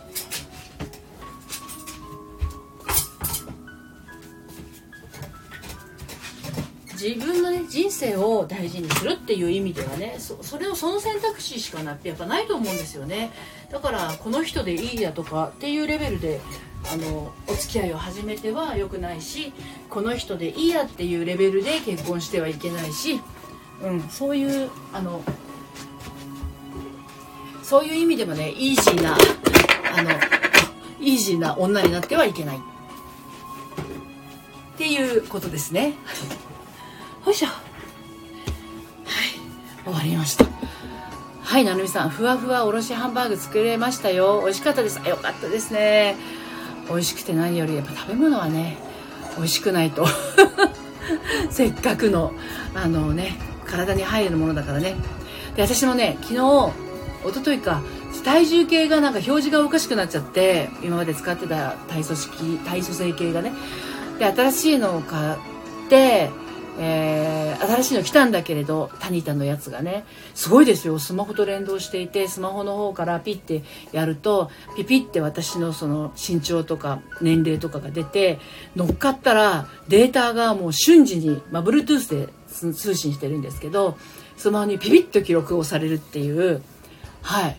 [6.94, 13.31] 自分のね人生を大事にするっていう意味ではねそそれをその選択肢しかなってやっぱないと思うんですよね。
[13.70, 16.40] だからこの人でいいやとかっていうレベルで
[16.90, 19.53] あのお付き合いを始めては良くないし
[19.90, 23.20] この人でいいやっていうレベルで結婚してはいけないし、
[23.83, 25.22] うん、そういうあの
[27.62, 30.11] そういう意味でもねイージーなあの
[31.01, 32.61] イージーな女になってはいけないっ
[34.79, 35.94] ていうことですね。
[37.27, 37.46] よいしょ。
[37.48, 37.59] はい、
[39.85, 40.46] 終わりました。
[41.42, 44.40] はい、なるみさん、ふわふわおろしハンバーグ作れましたよ。
[44.44, 44.98] 美味しかったです。
[45.09, 46.14] よかったですね。
[46.88, 48.79] 美味しくて何よりやっぱ食べ物はね
[49.37, 50.07] 美味しくないと。
[51.51, 52.33] せっかくの
[52.74, 54.96] あのね体に入るものだからね。
[55.57, 56.72] で私もね昨日
[57.27, 57.83] 一昨日か
[58.29, 63.53] 体重計がなんか表示がおかしくなっちゃって今まで使ってた体組式体組成計がね。
[64.18, 65.38] で新しいのを買っ
[65.88, 66.29] て、
[67.79, 73.62] 新しいの来たんだけれどタニタのやつがねすごいですよスマホと連動していてスマホの方からピッて
[73.93, 78.38] やるとピピって私のその身長とか年齢とかが出て
[78.75, 82.33] 乗っかったらデータがもう瞬時に、まあ、Bluetooth で
[82.73, 83.97] 通信してるんですけど
[84.37, 86.62] スマホにピピッと記録をされるっていう
[87.23, 87.57] はい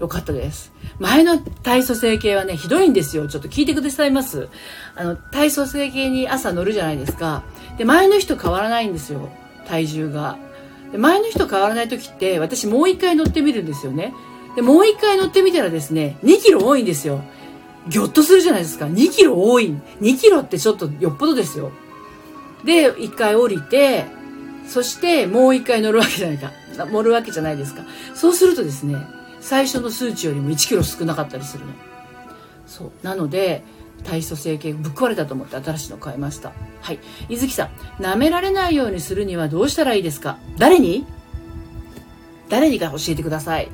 [0.00, 0.73] よかったです。
[0.98, 3.26] 前の体組成計はね、ひどいんですよ。
[3.28, 4.48] ちょっと聞いてくださいます。
[4.94, 7.42] あの、体組成計に朝乗るじゃないですか。
[7.78, 9.28] で、前の人変わらないんですよ。
[9.66, 10.38] 体重が。
[10.92, 14.14] で前の人変わらない時って、私もう一回乗ってみるんですよね。
[14.54, 17.22] で、もう一回乗ってみたらですね、2キロ多いんですよ。
[17.88, 18.86] ぎょっとするじゃないですか。
[18.86, 19.74] 2キロ多い。
[20.00, 21.72] 2キロってちょっとよっぽどですよ。
[22.64, 24.06] で、一回降りて、
[24.68, 26.52] そしてもう一回乗るわけじゃないか。
[26.86, 27.82] 乗るわけじゃないですか。
[28.14, 28.96] そうするとですね、
[29.44, 31.72] 最初の数値よりも1キロ少なかったりするの。
[32.66, 32.92] そう。
[33.02, 33.62] なので、
[34.02, 36.52] 体組成計ぶっ壊れたと思って新しいの買いました。
[36.80, 36.98] はい。
[37.28, 40.38] 伊月さん、舐められないようにするにはどうしたらいいですか？
[40.56, 41.06] 誰に？
[42.48, 43.68] 誰にか教えてください。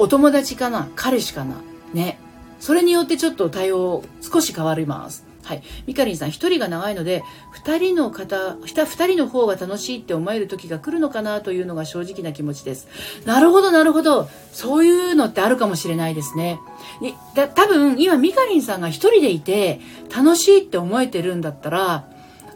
[0.00, 0.88] お友達かな？
[0.96, 1.54] 彼氏かな？
[1.94, 2.18] ね。
[2.58, 5.24] それによってちょっと対応少し変わります。
[5.42, 5.62] はい。
[5.86, 7.22] ミカリンさん、一人が長いので、
[7.52, 12.88] 二人の方、二人の方が楽しいって思える時が来るのかなというのが正直な気持ちです。
[13.24, 14.28] なるほど、なるほど。
[14.52, 16.60] そういうのってあるかもしれないですね。
[17.00, 19.80] にだ多分、今、ミカリンさんが一人でいて、
[20.14, 22.04] 楽しいって思えてるんだったら、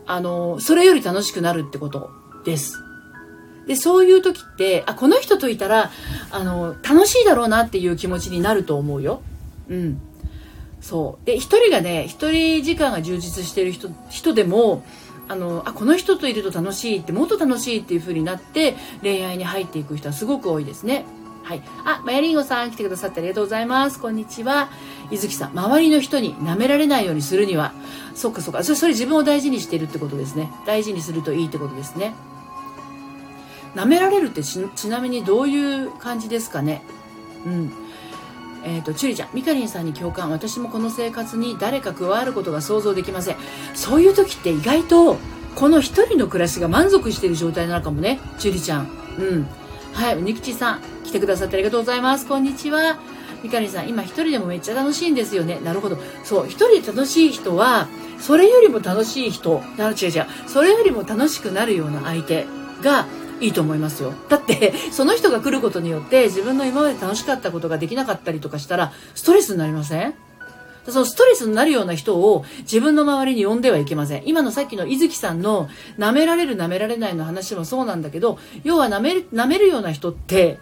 [0.07, 2.11] あの、それより楽しくなるってこと
[2.45, 2.79] です。
[3.67, 5.91] で、そういう時って、あ、この人といたら、
[6.31, 9.23] あの、楽しいだろうなっていう気持ちになると思うよ。
[9.71, 10.01] うん。
[10.85, 11.27] そう。
[11.27, 14.85] で、一人がね、一人時間が充実してる人、人でも、
[15.29, 21.07] あの、あ、この人といると楽しいって、もっと楽しいっていう風になって、恋愛に入っていく人はすごく多いですね。
[21.43, 21.63] はい。
[21.87, 23.99] あ、マヤリンゴさん来てくださってありがとうございます。
[23.99, 24.69] こんにちは。
[25.11, 27.73] 伊月さん、周りの人に舐められないようにするには、
[28.15, 28.63] そっかそっか。
[28.63, 30.51] それ、それ自分を大事にしてるってことですね。
[30.67, 32.13] 大事にするといいってことですね。
[33.75, 36.83] 舐められるってちなみにどういう感じですかね。
[37.47, 37.84] うん。
[38.65, 40.31] えっ、ー、と、チュリちゃん、ミカリンさんに共感。
[40.31, 43.37] 私もこの生活に誰か加わることが想像できません。
[43.75, 45.17] そういう時って意外と、
[45.55, 48.89] この一人の暮らしが満足している状態なのかもね、チュリちゃん。
[49.19, 49.47] うん。
[49.93, 52.27] はい、うにきちさん、来てくださってありがとうございます。
[52.27, 52.99] こんにちは。
[53.43, 55.61] ミカリンさん、今一人でもめっちゃ楽しいんですよね。
[55.63, 55.99] なるほど。
[56.25, 62.47] そう、一人で楽しい人は、それよりも楽しい人、な違う違う、それよりも楽しくなるような相手
[62.83, 63.07] が、
[63.45, 64.13] いいと思いますよ。
[64.29, 70.15] だって、 その人が来ることによって自分の今まで楽しかったことができなかったりとかしたら、ストレスになりません？
[70.89, 74.23] そのストレスになるような人を自分の周りに呼んではいけません。
[74.27, 80.59] 今のさっきの伊月さんの舐められる舐められないの話もそうなんだけど、要は舐める、舐めるような人って、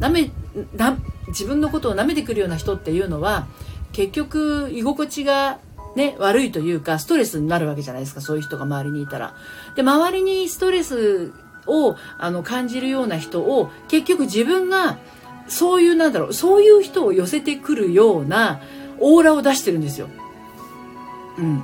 [0.00, 0.30] 舐め、
[0.76, 0.96] な、
[1.28, 3.46] 自分のことを舐めてくるような人っていうのは、
[3.92, 5.58] 結局居心地が
[5.94, 9.34] ね、悪いというか、ストレスになるわけじゃないですか、そういう人が周りにいたら。
[9.76, 11.32] で、周りにストレス
[11.70, 14.98] をあの感じるような人を結局自分が
[15.48, 18.60] そういうなんだろうそういう人を寄せてくるような
[18.98, 20.08] オーラを出してるんですよ。
[21.38, 21.62] うん。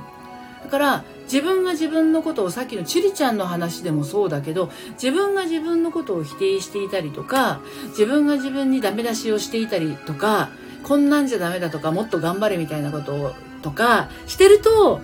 [0.63, 10.49] だから自分が自分のことをさっきのチリちゃんの話でもそうだけど自分が自分のことを否定していたりとか自分が自分にダメ出しをしていたりとか
[10.83, 15.01] こんなんじゃダメだとかもっと頑張れみたいなことをとかしてると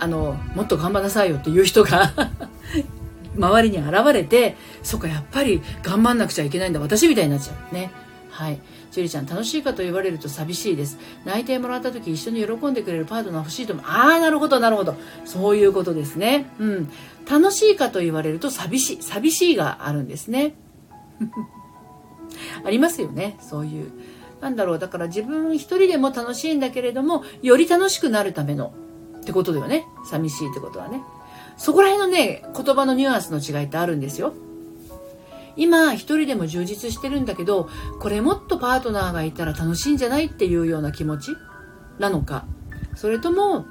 [0.00, 2.12] あのもっと頑張らなさいよっていう人が
[3.36, 6.80] 周りに現れて、そっか、やっぱり頑張んなくちゃいけないんだ。
[6.80, 7.74] 私みたいになっちゃう。
[7.74, 7.90] ね。
[8.30, 8.60] はい。
[8.90, 10.98] ジュリちゃん、楽しいかと言われると寂しいです。
[11.24, 13.84] 内定もらった時一緒に喜んでくれるパートナー欲しいと思う。
[13.86, 14.96] ああ、なるほど、なるほど。
[15.24, 16.46] そういうことですね。
[16.58, 16.90] うん。
[17.30, 19.02] 楽しいかと言われると寂しい。
[19.02, 20.54] 寂しいがあるんですね。
[22.64, 23.38] ありますよね。
[23.40, 23.90] そういう。
[24.40, 24.78] なんだろう。
[24.78, 28.74] だから自分一人でも楽しいんだけれども、より楽しくなるための
[29.20, 29.86] ってことだよね。
[30.04, 31.02] 寂しいってことはね。
[31.56, 34.34] そこら辺のね、言葉のニュアンスの違いってあるんですよ。
[35.56, 37.68] 今一人でも充実してるんだけど、
[38.00, 41.36] これもっとパートナーがいたら楽しいんじゃないっていうような気持ち
[41.98, 42.44] なのか。
[42.96, 43.66] それとも、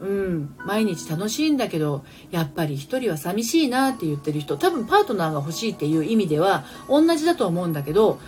[0.00, 8.18] うん、毎日楽しいんだけど、やっぱり一人は寂しいなって言ってる人、多分パートナーが欲しいっていう意味では同じだと思うんだけど、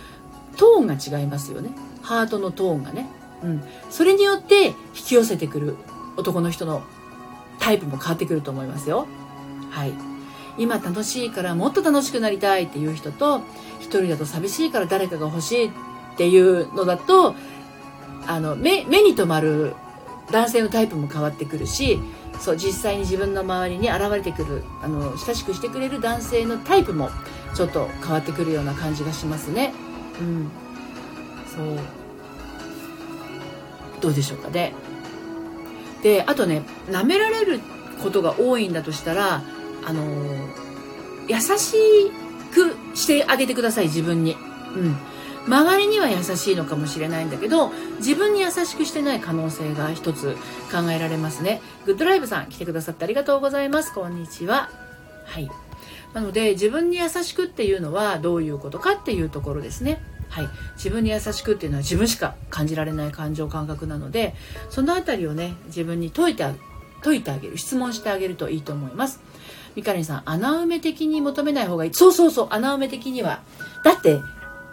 [0.57, 1.69] トーンが違いますよね。
[2.01, 3.09] ハートのトーンがね。
[3.43, 3.63] うん。
[3.89, 5.75] それによって引き寄せてくる
[6.17, 6.83] 男の人の
[7.59, 9.07] タイプも変わってくると思いますよ。
[9.71, 9.93] はい。
[10.57, 13.41] 今楽しいからもっと楽しくなりたいっていう人と、
[13.79, 15.71] 一人だと寂しいから誰かが欲しいっ
[16.17, 17.35] ていうのだと、
[18.27, 19.75] あの、目、目に留まる
[20.31, 21.99] 男性のタイプも変わってくるし、
[22.39, 27.09] そう、実際に自分の周りに現れてくる、あの、親しくしてくれる男性のタイプも
[27.53, 29.73] ちょっと変わってくるような感じがしますね。
[30.19, 30.49] うん。
[31.47, 31.79] そう。
[34.01, 34.73] どうでしょうかね。
[36.05, 37.59] であとね舐められる
[38.03, 39.41] ことが多いんだとしたら
[39.83, 40.03] あの
[41.27, 42.11] 優し
[42.53, 44.33] くしてあげてください自分に。
[44.33, 44.35] う
[44.87, 44.95] ん。
[45.47, 50.35] 周りには優しいのかもしれないんだけど自分に優しくしてない可能性が一つ
[50.71, 51.61] 考えられますね。
[51.87, 53.91] グッドライブさん来てくださってありがとうございます。
[53.91, 54.69] こんにちは。
[55.25, 55.49] はい。
[56.13, 60.03] なので自分に優しくっていうのはどういうことかっていうところですね。
[60.35, 64.35] はい、自分に優しくっていうのは自分しか感じられない感情感覚なので
[64.69, 66.43] その辺りをね自分に解いて
[67.01, 69.21] 解いてあげる質問してあげるといいと思います。
[69.77, 71.93] みかりんさん穴埋め的に求めない方がいい。
[71.93, 73.43] そうそうそう穴埋め的には。
[73.85, 74.19] だって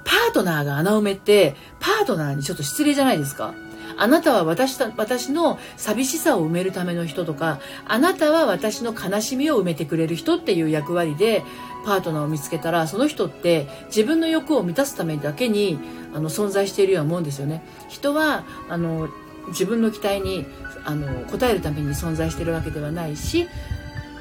[0.04, 3.54] パートナーが穴埋めってパートナーにちょっと失礼じゃないですか。
[3.96, 11.42] あなたは私私の寂しさを埋めるための人とかあなたは私の悲しみを埋めてくれる人っていう役割で
[11.84, 15.78] パートナーを見つけたらその人って自分の欲を満たすためだけに
[16.14, 17.64] あの存在しているようなもんですよね。
[17.88, 19.08] 人はあの
[19.48, 20.46] 自分の期待に
[20.84, 23.48] あの応えるために存在しているわけではないし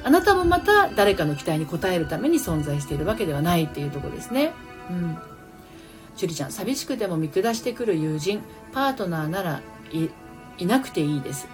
[0.04, 4.52] あなたもまた誰かの期待に応えるために存在しているわけではないっていうとこですね。
[4.90, 5.31] うん
[6.16, 9.62] 樹里ちゃん寂しくても見下してくる友人パートナーなら
[10.58, 11.48] いなくていいです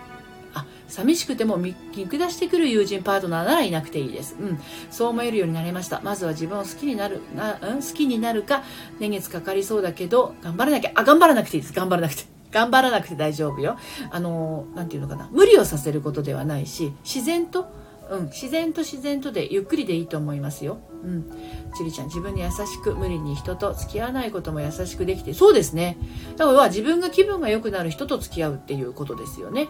[0.55, 4.37] あ寂しくても見下してくる友人パートナーならいなくていいです。
[4.41, 4.59] うん。
[4.91, 6.01] そう思えるようになりました。
[6.01, 8.63] まずは自分を好きになる、な、うん、好きになるか、
[8.99, 11.75] 年月かかりそうだけど、頑張らなきゃ、あ、頑張らなくていいです。
[11.75, 12.25] 頑張らなくて。
[12.51, 13.77] 頑張らなくて大丈夫よ。
[14.11, 15.29] あの、なんていうのかな。
[15.31, 17.69] 無理をさせることではないし、自然と、
[18.11, 20.79] うん、自然と自然とでゆっくりでいいと思いますよ。
[21.03, 21.31] うん。
[21.77, 25.97] ちりちゃん、自分に優しく、無理に人と付き合わないことも優しくできて、そうですね。
[26.37, 29.69] だから自分が気分が良くなる人と付き合うっていうことですよね。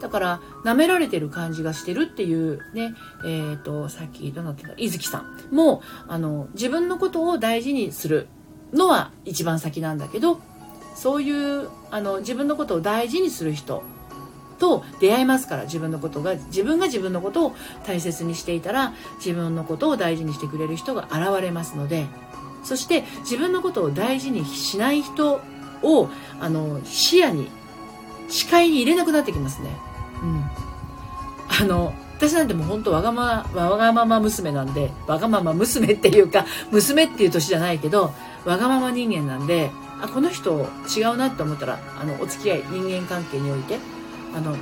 [0.00, 4.74] だから舐められてる感じがしてるっていうねえっ、ー、とさっきどうなってた？
[4.76, 8.26] 伊月さんもあの自分のことを大事にする
[8.72, 10.40] のは一番先なんだけど
[10.94, 13.82] そういうあの自分のことを大事にする人
[14.58, 22.06] と出会いますから自分のことが自分が自分のことを大切にしていたら自分のことを大事にしてくれる人が現れますので
[22.62, 25.40] そして自分のことを大事にしない人
[25.82, 26.08] を
[26.40, 27.48] あの視野に
[28.28, 29.70] 視界に入れなくなってきますね。
[30.22, 30.44] うん。
[31.60, 38.12] あの、私なんてもう本当わがまま、わがまま娘なんで、わがまま娘っていうか、娘っていう年じゃないけど、
[38.44, 43.78] わがまま人間なんで、あ、この人違うなって思ったら、あの、お付き合い、人間関係において、
[44.34, 44.56] あの、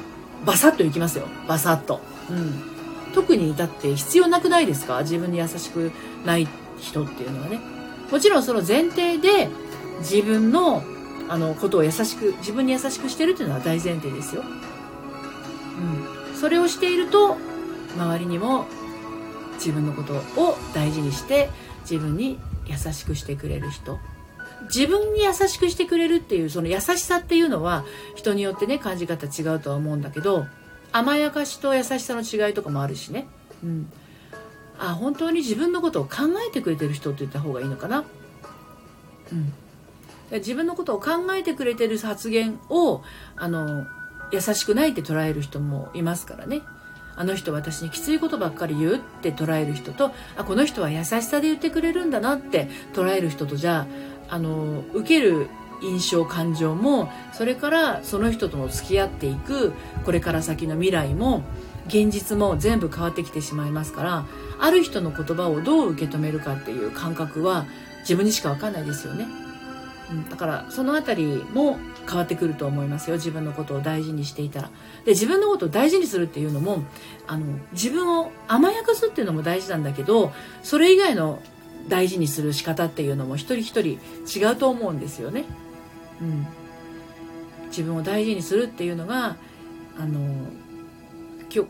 [0.45, 1.27] バサッといきますよ。
[1.49, 2.01] バサッと。
[2.31, 3.13] うん。
[3.15, 5.01] 特にだって必要なくないですか？
[5.03, 5.93] 自分に優しく
[6.25, 6.49] ない
[6.79, 7.61] 人っていうのはね。
[8.11, 9.49] もちろんその前提で
[10.01, 10.83] 自分の
[11.29, 14.43] あのことを優しく自分に優しくしてるっていうのは大前提ですよ。
[14.43, 17.37] うん、それをしていると
[17.97, 18.67] 周りにも
[19.55, 21.49] 自分のことを大事にして
[21.83, 23.99] 自分に優しくしてくれる人
[24.65, 27.85] 自分に優しくしてくれるっていうその優しさっていうのは
[28.15, 30.47] 人によってね感じ方違うとは思うんだけど
[30.93, 33.27] 甘やかしと優しさの違いとかもあるしね、
[33.63, 33.93] うん、
[34.79, 38.05] あ本当に自分のことを考えてくれてる人って言った方がいいのかな、
[39.33, 39.53] うん、
[40.39, 43.03] 自分のことを考えてくれてる発言を
[43.37, 43.87] あの
[44.33, 46.63] 優しくないって捉える人もいますからね。
[47.15, 53.87] あの人私にきついことばっかり言うって捉える人とあこの人は優しさで言ってくれるんだなって捉える人とじゃあ
[54.33, 55.47] あの受ける
[55.83, 59.75] 印象感情もそれからその人との付き合っていく
[60.07, 61.43] これから先の未来も
[61.89, 64.25] 現実も全部変わってきてしまいますから
[64.59, 67.67] ある人の言葉をどう受け止めるかっていう感覚は
[68.01, 69.27] 自分にしか分かんないですよね。
[70.11, 71.79] うん、だからその辺りも
[72.09, 74.71] 変わってくると思いますよ自分のことを大事にしていたら
[75.05, 76.85] で自分のことを大事にするっていうのも
[77.27, 81.41] あの自分を甘やかすっていうのも大事なんだけどそれ以外の
[81.89, 85.45] 大事にする仕方っていうのも一人一人違うと思うんですよね、
[86.21, 86.47] うん、
[87.69, 89.37] 自分を大事にするっていうのが
[89.99, 90.21] あの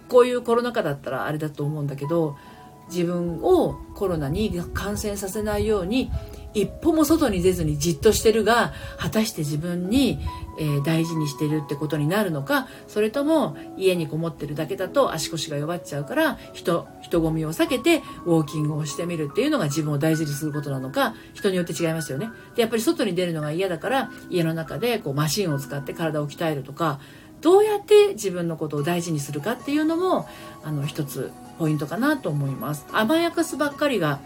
[0.08, 2.36] こういうコロナ禍だったらあれだと思うんだけど
[2.88, 6.12] 自分をコロナに感染させないように
[6.54, 10.18] 一歩も外に出ずにじっとしてるが果たして自分に、
[10.58, 22.30] えー、大事にしてるってことになるのかそれとも家にこもってるだけだと足腰が弱っちゃうから人人混みを避けてウォーキングをしてみるっていうのが自分を大事にすることなのか人によって違いますよね。
[22.54, 27.00] でやっぱり外に出るのが嫌だから家の中でこうマシンを使って体を鍛えるとか
[27.40, 30.28] どうやって自分のことを大事にするかっていうのも
[30.62, 32.86] あの一つポイントかなと思います。
[32.92, 34.20] 甘やかすばっかりが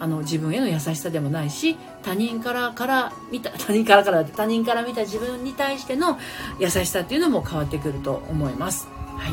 [0.00, 6.18] あの自分への優しさでもないし他人からから見た 他人からから他人から見た自分に対しての
[6.58, 8.88] 優しさっていうのも変わってくると思います。
[9.18, 9.32] はい。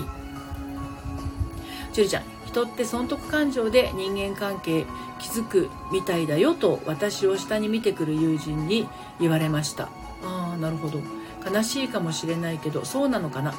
[1.93, 4.85] ジュリちゃん人って損得感情で人間関係
[5.19, 8.87] 築くみたいだよと私を下に見てくる友人に
[9.19, 9.85] 言われました。
[10.23, 10.99] ああなるほど。
[11.49, 13.53] 悲しいかもしれないけどそうなのかな。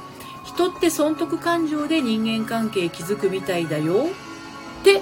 [0.44, 4.06] 人って損得感情で人間関係築くみたいだよ
[4.80, 5.00] って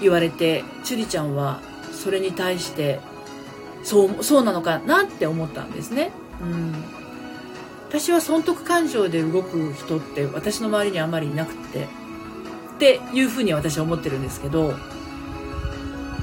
[0.00, 1.60] 言われてチュリちゃんは
[1.92, 3.00] それに対して
[3.82, 6.12] そうそうなのかなって思ったんですね。
[6.40, 6.98] うん
[7.88, 11.86] 私は損得感情で動く人って私の周りにあまりいなくてっ
[12.78, 14.74] ていうふうに私は思ってるんですけど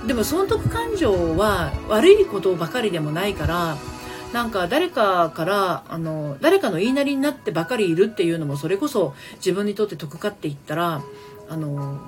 [0.06, 3.78] でも損得感情は悪いことばかりでもないから
[4.32, 11.02] なんか誰かからあの誰かの言いなりになってばかりいるっていうのもそれこそ自分にとって得かって言ったら
[11.50, 12.00] あの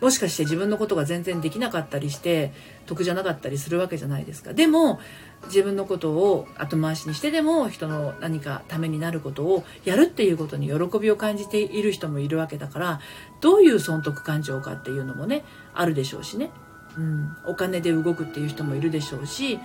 [0.00, 2.52] もしかして自分のことが全然できなかったりして
[2.86, 4.52] 得じゃなかったりするわけじゃないですか。
[4.54, 5.00] でも
[5.46, 13.00] 自分のことを後回しにしてでも人の何かためになることをやるっていうことに喜びを感じている人もいるわけだから
[13.40, 15.44] どういう損得感情かっていうのもね
[15.74, 16.50] あるでしょうしね、
[16.98, 19.58] うん、お金で動くっていう人もいるでしょうし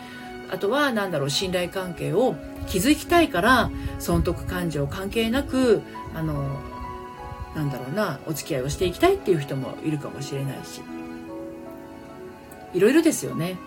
[0.52, 2.36] あとは何だろう信頼関係を
[2.68, 3.70] 築きたいから
[4.00, 5.82] 損得感情関係なく
[6.14, 6.60] あの
[7.56, 10.82] なんだろうなお付き合いをしていきたいっていう人もいるかもしれないし。
[12.74, 13.58] いろいろですよね。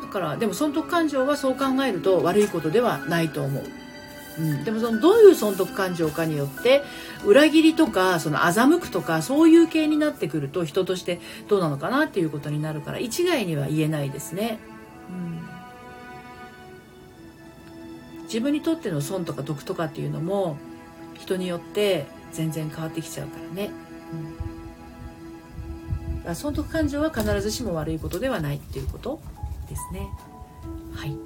[0.00, 3.64] だからでも損得感情はそう考えると悪いことではないと思う。
[4.38, 6.82] うん、でもそのどういう損得感情かによって
[7.24, 14.58] 裏切りとかその欺くとかそういう系になってくると人としてどうなのかなっていうことになるから一概には言えないですね。
[18.18, 20.58] うん、自分にとっての損とか得とかっていうのも
[21.18, 22.06] 人によって
[22.36, 23.70] 全然変わってきちゃうからね。
[26.26, 29.20] うん、損得感情は必ずしも悪いことではないっていうこと
[29.70, 30.06] ですね。
[30.94, 31.16] はい。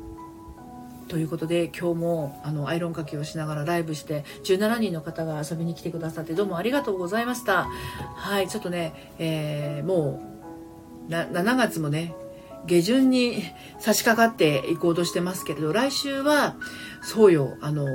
[1.09, 7.67] ということで今日もあのアイロンかけをしながらライブして17人の方が遊びに来てくださってどうもありがとうございました
[8.15, 10.23] はいちょっとね、えー、も
[11.09, 12.15] う7月もね
[12.67, 13.43] 下旬に
[13.81, 16.55] 差し掛かっていこうとしてますけれど来週は
[17.03, 17.87] そうよあの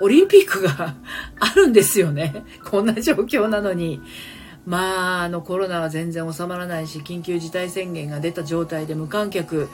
[0.00, 0.94] オリンピックが
[1.40, 2.44] あるんですよね。
[2.64, 4.00] こんな状況なのに。
[4.66, 9.68] まあ、あのコロナは全然収まらないし緊急事態宣言が出た状態で無観客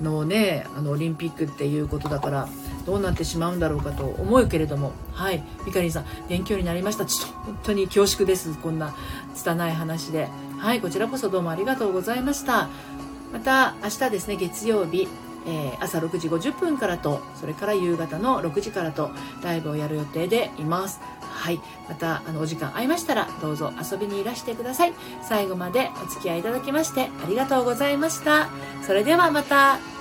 [0.00, 2.48] のねあのオリンピックっていうことだから
[2.86, 4.92] どうなってしまうんだろうかと思うけれども。
[5.12, 7.04] はいミカリンさん勉強になりました。
[7.04, 8.56] ちょっと本当に恐縮です。
[8.56, 8.94] こんな
[9.34, 10.28] 拙い話で。
[10.58, 12.70] はいこちらこそどうもありがとうございました。
[13.34, 15.06] また明日ですね月曜日
[15.46, 19.10] えー、朝6時50分からとそれから夕方の6時からと
[19.42, 21.00] ライブをやる予定でいます。
[21.20, 21.60] はい。
[21.88, 24.92] またあのお時間合いましたらどうぞ遊びにいらしてください。
[25.22, 28.48] 最後までお付き合いいただきましてありがとうございました。
[28.82, 29.97] それではまた。